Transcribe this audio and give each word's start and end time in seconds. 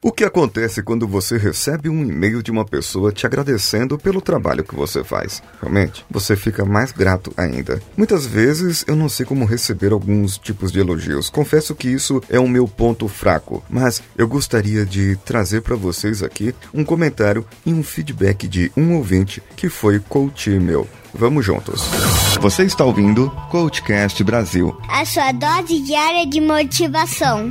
O 0.00 0.12
que 0.12 0.22
acontece 0.22 0.80
quando 0.80 1.08
você 1.08 1.36
recebe 1.36 1.88
um 1.88 2.04
e-mail 2.04 2.40
de 2.40 2.52
uma 2.52 2.64
pessoa 2.64 3.10
te 3.10 3.26
agradecendo 3.26 3.98
pelo 3.98 4.20
trabalho 4.20 4.62
que 4.62 4.76
você 4.76 5.02
faz? 5.02 5.42
Realmente, 5.60 6.06
você 6.08 6.36
fica 6.36 6.64
mais 6.64 6.92
grato 6.92 7.32
ainda. 7.36 7.82
Muitas 7.96 8.24
vezes 8.24 8.84
eu 8.86 8.94
não 8.94 9.08
sei 9.08 9.26
como 9.26 9.44
receber 9.44 9.90
alguns 9.90 10.38
tipos 10.38 10.70
de 10.70 10.78
elogios. 10.78 11.28
Confesso 11.28 11.74
que 11.74 11.88
isso 11.88 12.22
é 12.30 12.38
o 12.38 12.46
meu 12.46 12.68
ponto 12.68 13.08
fraco, 13.08 13.60
mas 13.68 14.00
eu 14.16 14.28
gostaria 14.28 14.86
de 14.86 15.16
trazer 15.24 15.62
para 15.62 15.74
vocês 15.74 16.22
aqui 16.22 16.54
um 16.72 16.84
comentário 16.84 17.44
e 17.66 17.74
um 17.74 17.82
feedback 17.82 18.46
de 18.46 18.70
um 18.76 18.94
ouvinte 18.94 19.42
que 19.56 19.68
foi 19.68 19.98
coach 19.98 20.48
meu. 20.50 20.86
Vamos 21.12 21.44
juntos. 21.44 21.82
Você 22.40 22.62
está 22.62 22.84
ouvindo 22.84 23.32
Coachcast 23.50 24.22
Brasil. 24.22 24.80
A 24.88 25.04
sua 25.04 25.32
dose 25.32 25.80
diária 25.80 26.24
de 26.24 26.40
motivação. 26.40 27.50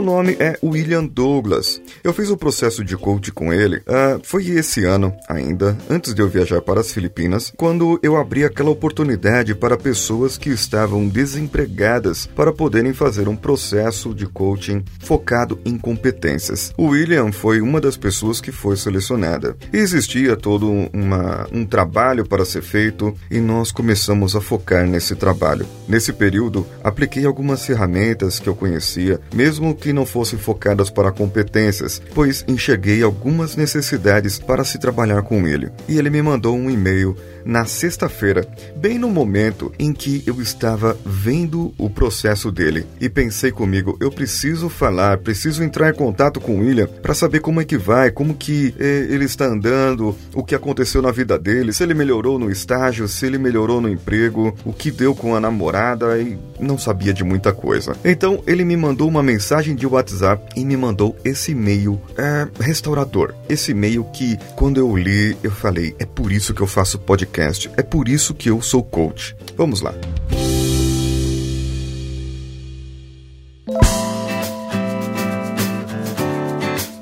Seu 0.00 0.06
nome 0.06 0.34
é 0.40 0.58
William 0.64 1.04
Douglas. 1.04 1.78
Eu 2.02 2.14
fiz 2.14 2.30
o 2.30 2.36
processo 2.36 2.82
de 2.82 2.96
coach 2.96 3.30
com 3.30 3.52
ele. 3.52 3.78
Uh, 3.78 4.20
foi 4.22 4.46
esse 4.48 4.84
ano 4.84 5.14
ainda, 5.28 5.76
antes 5.88 6.14
de 6.14 6.22
eu 6.22 6.28
viajar 6.28 6.62
para 6.62 6.80
as 6.80 6.92
Filipinas, 6.92 7.52
quando 7.56 8.00
eu 8.02 8.16
abri 8.16 8.44
aquela 8.44 8.70
oportunidade 8.70 9.54
para 9.54 9.76
pessoas 9.76 10.38
que 10.38 10.48
estavam 10.48 11.06
desempregadas 11.06 12.26
para 12.26 12.52
poderem 12.52 12.94
fazer 12.94 13.28
um 13.28 13.36
processo 13.36 14.14
de 14.14 14.26
coaching 14.26 14.82
focado 15.00 15.58
em 15.64 15.76
competências. 15.76 16.72
O 16.76 16.88
William 16.88 17.32
foi 17.32 17.60
uma 17.60 17.80
das 17.80 17.96
pessoas 17.96 18.40
que 18.40 18.50
foi 18.50 18.76
selecionada. 18.76 19.56
existia 19.72 20.36
todo 20.36 20.70
uma, 20.92 21.46
um 21.52 21.66
trabalho 21.66 22.26
para 22.26 22.44
ser 22.44 22.62
feito 22.62 23.14
e 23.30 23.40
nós 23.40 23.70
começamos 23.70 24.34
a 24.34 24.40
focar 24.40 24.86
nesse 24.86 25.14
trabalho. 25.14 25.66
Nesse 25.86 26.12
período, 26.12 26.66
apliquei 26.82 27.26
algumas 27.26 27.64
ferramentas 27.66 28.38
que 28.38 28.48
eu 28.48 28.54
conhecia, 28.54 29.20
mesmo 29.34 29.74
que 29.74 29.92
não 29.92 30.06
fossem 30.06 30.38
focadas 30.38 30.88
para 30.88 31.12
competências, 31.12 31.89
pois 31.98 32.44
enxerguei 32.46 33.02
algumas 33.02 33.56
necessidades 33.56 34.38
para 34.38 34.64
se 34.64 34.78
trabalhar 34.78 35.22
com 35.22 35.46
ele. 35.46 35.70
E 35.88 35.98
ele 35.98 36.10
me 36.10 36.22
mandou 36.22 36.56
um 36.56 36.70
e-mail 36.70 37.16
na 37.44 37.64
sexta-feira, 37.64 38.46
bem 38.76 38.98
no 38.98 39.08
momento 39.08 39.72
em 39.78 39.92
que 39.92 40.22
eu 40.26 40.40
estava 40.40 40.96
vendo 41.04 41.72
o 41.78 41.88
processo 41.88 42.50
dele. 42.50 42.86
E 43.00 43.08
pensei 43.08 43.50
comigo, 43.50 43.96
eu 44.00 44.10
preciso 44.10 44.68
falar, 44.68 45.18
preciso 45.18 45.62
entrar 45.62 45.90
em 45.90 45.94
contato 45.94 46.40
com 46.40 46.56
o 46.56 46.60
William 46.60 46.86
para 46.86 47.14
saber 47.14 47.40
como 47.40 47.60
é 47.60 47.64
que 47.64 47.78
vai, 47.78 48.10
como 48.10 48.34
que 48.34 48.74
eh, 48.78 49.06
ele 49.10 49.24
está 49.24 49.46
andando, 49.46 50.14
o 50.34 50.44
que 50.44 50.54
aconteceu 50.54 51.02
na 51.02 51.10
vida 51.10 51.38
dele, 51.38 51.72
se 51.72 51.82
ele 51.82 51.94
melhorou 51.94 52.38
no 52.38 52.50
estágio, 52.50 53.08
se 53.08 53.26
ele 53.26 53.38
melhorou 53.38 53.80
no 53.80 53.88
emprego, 53.88 54.54
o 54.64 54.72
que 54.72 54.90
deu 54.90 55.14
com 55.14 55.34
a 55.34 55.40
namorada 55.40 56.18
e 56.18 56.38
não 56.58 56.78
sabia 56.78 57.12
de 57.12 57.24
muita 57.24 57.52
coisa. 57.52 57.96
Então 58.04 58.42
ele 58.46 58.64
me 58.64 58.76
mandou 58.76 59.08
uma 59.08 59.22
mensagem 59.22 59.74
de 59.74 59.86
WhatsApp 59.86 60.52
e 60.56 60.64
me 60.64 60.76
mandou 60.76 61.16
esse 61.24 61.52
e-mail 61.52 61.69
é, 62.16 62.48
restaurador. 62.60 63.34
Esse 63.48 63.72
e-mail 63.72 64.04
que 64.04 64.38
quando 64.56 64.78
eu 64.78 64.96
li 64.96 65.36
eu 65.42 65.50
falei, 65.50 65.94
é 65.98 66.06
por 66.06 66.32
isso 66.32 66.54
que 66.54 66.60
eu 66.60 66.66
faço 66.66 66.98
podcast. 66.98 67.70
É 67.76 67.82
por 67.82 68.08
isso 68.08 68.34
que 68.34 68.50
eu 68.50 68.60
sou 68.62 68.82
coach. 68.82 69.36
Vamos 69.56 69.80
lá. 69.80 69.94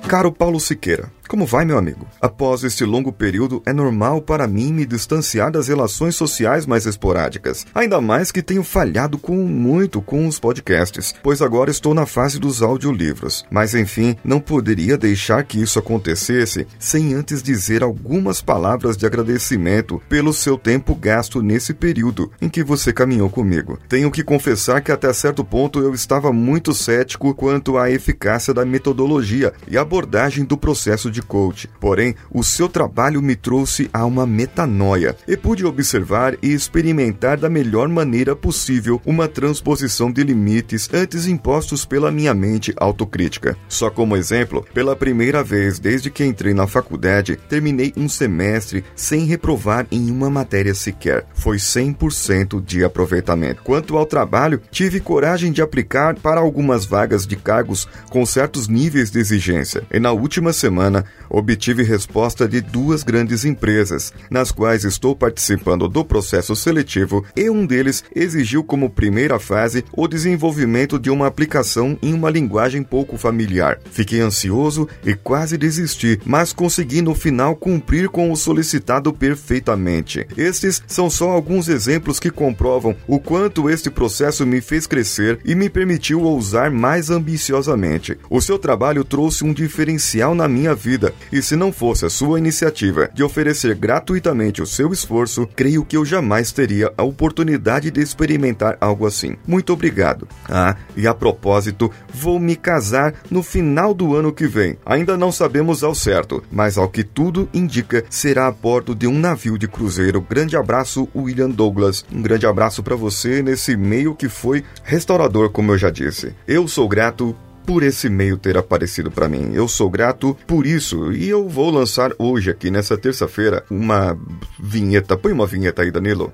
Caro 0.08 0.32
Paulo 0.32 0.58
Siqueira, 0.58 1.12
como 1.28 1.44
vai, 1.44 1.64
meu 1.64 1.76
amigo? 1.76 2.06
Após 2.20 2.64
este 2.64 2.84
longo 2.84 3.12
período, 3.12 3.62
é 3.66 3.72
normal 3.72 4.22
para 4.22 4.48
mim 4.48 4.72
me 4.72 4.86
distanciar 4.86 5.52
das 5.52 5.68
relações 5.68 6.16
sociais 6.16 6.64
mais 6.64 6.86
esporádicas. 6.86 7.66
Ainda 7.74 8.00
mais 8.00 8.32
que 8.32 8.42
tenho 8.42 8.64
falhado 8.64 9.18
com 9.18 9.36
muito 9.36 10.00
com 10.00 10.26
os 10.26 10.38
podcasts, 10.38 11.14
pois 11.22 11.42
agora 11.42 11.70
estou 11.70 11.92
na 11.92 12.06
fase 12.06 12.38
dos 12.40 12.62
audiolivros. 12.62 13.44
Mas 13.50 13.74
enfim, 13.74 14.16
não 14.24 14.40
poderia 14.40 14.96
deixar 14.96 15.44
que 15.44 15.60
isso 15.60 15.78
acontecesse 15.78 16.66
sem 16.78 17.12
antes 17.12 17.42
dizer 17.42 17.82
algumas 17.82 18.40
palavras 18.40 18.96
de 18.96 19.04
agradecimento 19.04 20.00
pelo 20.08 20.32
seu 20.32 20.56
tempo 20.56 20.94
gasto 20.94 21.42
nesse 21.42 21.74
período 21.74 22.32
em 22.40 22.48
que 22.48 22.64
você 22.64 22.92
caminhou 22.92 23.28
comigo. 23.28 23.78
Tenho 23.88 24.10
que 24.10 24.24
confessar 24.24 24.80
que 24.80 24.90
até 24.90 25.12
certo 25.12 25.44
ponto 25.44 25.80
eu 25.80 25.92
estava 25.92 26.32
muito 26.32 26.72
cético 26.72 27.34
quanto 27.34 27.76
à 27.76 27.90
eficácia 27.90 28.54
da 28.54 28.64
metodologia 28.64 29.52
e 29.68 29.76
abordagem 29.76 30.44
do 30.44 30.56
processo 30.56 31.10
de 31.10 31.17
de 31.18 31.22
coach. 31.22 31.68
Porém, 31.80 32.14
o 32.32 32.44
seu 32.44 32.68
trabalho 32.68 33.20
me 33.20 33.34
trouxe 33.34 33.90
a 33.92 34.04
uma 34.04 34.26
metanoia 34.26 35.16
e 35.26 35.36
pude 35.36 35.66
observar 35.66 36.36
e 36.42 36.52
experimentar 36.52 37.36
da 37.36 37.50
melhor 37.50 37.88
maneira 37.88 38.36
possível 38.36 39.00
uma 39.04 39.26
transposição 39.26 40.12
de 40.12 40.22
limites 40.22 40.88
antes 40.92 41.26
impostos 41.26 41.84
pela 41.84 42.12
minha 42.12 42.32
mente 42.32 42.72
autocrítica. 42.76 43.56
Só 43.68 43.90
como 43.90 44.16
exemplo, 44.16 44.64
pela 44.72 44.94
primeira 44.94 45.42
vez 45.42 45.78
desde 45.78 46.10
que 46.10 46.24
entrei 46.24 46.54
na 46.54 46.66
faculdade, 46.66 47.36
terminei 47.48 47.92
um 47.96 48.08
semestre 48.08 48.84
sem 48.94 49.24
reprovar 49.24 49.86
em 49.90 50.10
uma 50.10 50.30
matéria 50.30 50.74
sequer. 50.74 51.26
Foi 51.34 51.56
100% 51.56 52.64
de 52.64 52.84
aproveitamento. 52.84 53.62
Quanto 53.62 53.96
ao 53.96 54.06
trabalho, 54.06 54.60
tive 54.70 55.00
coragem 55.00 55.50
de 55.50 55.62
aplicar 55.62 56.14
para 56.16 56.40
algumas 56.40 56.84
vagas 56.84 57.26
de 57.26 57.36
cargos 57.36 57.88
com 58.10 58.24
certos 58.24 58.68
níveis 58.68 59.10
de 59.10 59.18
exigência. 59.18 59.82
E 59.92 59.98
na 59.98 60.12
última 60.12 60.52
semana, 60.52 61.04
obtive 61.30 61.82
resposta 61.82 62.48
de 62.48 62.60
duas 62.60 63.02
grandes 63.02 63.44
empresas, 63.44 64.12
nas 64.30 64.50
quais 64.50 64.84
estou 64.84 65.14
participando 65.14 65.88
do 65.88 66.04
processo 66.04 66.56
seletivo, 66.56 67.24
e 67.36 67.50
um 67.50 67.66
deles 67.66 68.04
exigiu 68.14 68.64
como 68.64 68.90
primeira 68.90 69.38
fase 69.38 69.84
o 69.92 70.08
desenvolvimento 70.08 70.98
de 70.98 71.10
uma 71.10 71.26
aplicação 71.26 71.98
em 72.02 72.12
uma 72.12 72.30
linguagem 72.30 72.82
pouco 72.82 73.16
familiar. 73.16 73.78
Fiquei 73.90 74.20
ansioso 74.20 74.88
e 75.04 75.14
quase 75.14 75.56
desisti, 75.56 76.20
mas 76.24 76.52
consegui 76.52 77.02
no 77.02 77.14
final 77.14 77.54
cumprir 77.54 78.08
com 78.08 78.32
o 78.32 78.36
solicitado 78.36 79.12
perfeitamente. 79.12 80.26
Estes 80.36 80.82
são 80.86 81.10
só 81.10 81.30
alguns 81.30 81.68
exemplos 81.68 82.18
que 82.18 82.30
comprovam 82.30 82.96
o 83.06 83.18
quanto 83.18 83.68
este 83.68 83.90
processo 83.90 84.46
me 84.46 84.60
fez 84.60 84.86
crescer 84.86 85.38
e 85.44 85.54
me 85.54 85.68
permitiu 85.68 86.22
ousar 86.22 86.70
mais 86.70 87.10
ambiciosamente. 87.10 88.18
O 88.30 88.40
seu 88.40 88.58
trabalho 88.58 89.04
trouxe 89.04 89.44
um 89.44 89.52
diferencial 89.52 90.34
na 90.34 90.48
minha 90.48 90.74
vida 90.74 90.97
vida, 90.98 91.14
e 91.32 91.40
se 91.40 91.54
não 91.54 91.72
fosse 91.72 92.04
a 92.04 92.10
sua 92.10 92.38
iniciativa 92.38 93.08
de 93.14 93.22
oferecer 93.22 93.74
gratuitamente 93.76 94.60
o 94.60 94.66
seu 94.66 94.92
esforço, 94.92 95.48
creio 95.54 95.84
que 95.84 95.96
eu 95.96 96.04
jamais 96.04 96.50
teria 96.50 96.92
a 96.96 97.04
oportunidade 97.04 97.90
de 97.90 98.00
experimentar 98.00 98.76
algo 98.80 99.06
assim. 99.06 99.36
Muito 99.46 99.72
obrigado. 99.72 100.26
Ah, 100.48 100.76
e 100.96 101.06
a 101.06 101.14
propósito, 101.14 101.90
vou 102.12 102.40
me 102.40 102.56
casar 102.56 103.14
no 103.30 103.42
final 103.42 103.94
do 103.94 104.16
ano 104.16 104.32
que 104.32 104.46
vem. 104.46 104.76
Ainda 104.84 105.16
não 105.16 105.30
sabemos 105.30 105.84
ao 105.84 105.94
certo, 105.94 106.42
mas 106.50 106.76
ao 106.76 106.88
que 106.88 107.04
tudo 107.04 107.48
indica, 107.54 108.04
será 108.10 108.48
a 108.48 108.50
bordo 108.50 108.94
de 108.94 109.06
um 109.06 109.18
navio 109.18 109.56
de 109.56 109.68
cruzeiro. 109.68 110.20
Grande 110.20 110.56
abraço, 110.56 111.08
William 111.14 111.50
Douglas. 111.50 112.04
Um 112.12 112.20
grande 112.20 112.46
abraço 112.46 112.82
para 112.82 112.96
você 112.96 113.42
nesse 113.42 113.76
meio 113.76 114.14
que 114.14 114.28
foi 114.28 114.64
restaurador, 114.82 115.50
como 115.50 115.72
eu 115.72 115.78
já 115.78 115.90
disse. 115.90 116.34
Eu 116.46 116.66
sou 116.66 116.88
grato 116.88 117.36
por 117.68 117.82
esse 117.82 118.08
meio 118.08 118.38
ter 118.38 118.56
aparecido 118.56 119.10
para 119.10 119.28
mim. 119.28 119.50
Eu 119.52 119.68
sou 119.68 119.90
grato 119.90 120.34
por 120.46 120.66
isso 120.66 121.12
e 121.12 121.28
eu 121.28 121.46
vou 121.46 121.70
lançar 121.70 122.12
hoje 122.18 122.48
aqui 122.48 122.70
nessa 122.70 122.96
terça-feira 122.96 123.62
uma 123.70 124.18
vinheta. 124.58 125.18
Põe 125.18 125.32
uma 125.32 125.46
vinheta 125.46 125.82
aí, 125.82 125.90
Danilo. 125.90 126.32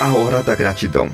A 0.00 0.14
hora 0.14 0.42
da 0.42 0.54
gratidão. 0.54 1.10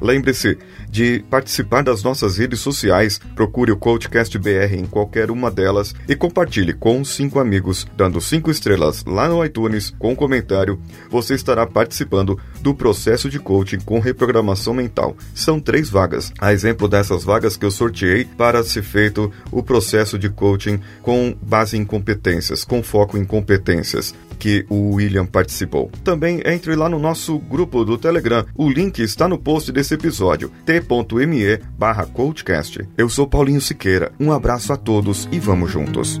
Lembre-se 0.00 0.56
de 0.88 1.24
participar 1.28 1.82
das 1.82 2.02
nossas 2.02 2.36
redes 2.36 2.60
sociais, 2.60 3.20
procure 3.34 3.72
o 3.72 3.76
Coachcast 3.76 4.38
BR 4.38 4.76
em 4.76 4.84
qualquer 4.84 5.30
uma 5.30 5.50
delas 5.50 5.94
e 6.06 6.14
compartilhe 6.14 6.74
com 6.74 7.02
cinco 7.04 7.40
amigos, 7.40 7.86
dando 7.96 8.20
cinco 8.20 8.50
estrelas 8.50 9.02
lá 9.04 9.26
iTunes 9.44 9.94
com 9.98 10.14
comentário. 10.14 10.80
Você 11.10 11.34
estará 11.34 11.66
participando 11.66 12.38
do 12.60 12.74
processo 12.74 13.28
de 13.28 13.38
coaching 13.38 13.80
com 13.80 13.98
reprogramação 13.98 14.74
mental. 14.74 15.16
São 15.34 15.60
três 15.60 15.90
vagas. 15.90 16.32
A 16.40 16.52
exemplo 16.52 16.88
dessas 16.88 17.24
vagas 17.24 17.56
que 17.56 17.64
eu 17.64 17.70
sorteei 17.70 18.24
para 18.24 18.62
ser 18.62 18.82
feito 18.82 19.32
o 19.50 19.62
processo 19.62 20.18
de 20.18 20.28
coaching 20.28 20.80
com 21.02 21.36
base 21.42 21.76
em 21.76 21.84
competências, 21.84 22.64
com 22.64 22.82
foco 22.82 23.16
em 23.16 23.24
competências 23.24 24.14
que 24.42 24.66
o 24.68 24.94
William 24.94 25.24
participou. 25.24 25.88
Também 26.02 26.42
entre 26.44 26.74
lá 26.74 26.88
no 26.88 26.98
nosso 26.98 27.38
grupo 27.38 27.84
do 27.84 27.96
Telegram. 27.96 28.44
O 28.56 28.68
link 28.68 28.98
está 28.98 29.28
no 29.28 29.38
post 29.38 29.70
desse 29.70 29.94
episódio, 29.94 30.50
t.me 30.66 31.58
barra 31.78 32.06
coachcast. 32.06 32.80
Eu 32.98 33.08
sou 33.08 33.28
Paulinho 33.28 33.60
Siqueira. 33.60 34.10
Um 34.18 34.32
abraço 34.32 34.72
a 34.72 34.76
todos 34.76 35.28
e 35.30 35.38
vamos 35.38 35.70
juntos. 35.70 36.20